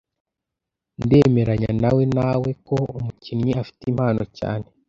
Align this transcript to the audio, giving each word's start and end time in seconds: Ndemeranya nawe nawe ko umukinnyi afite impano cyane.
Ndemeranya 1.03 1.71
nawe 1.81 2.03
nawe 2.17 2.49
ko 2.67 2.75
umukinnyi 2.97 3.51
afite 3.61 3.83
impano 3.91 4.21
cyane. 4.37 4.65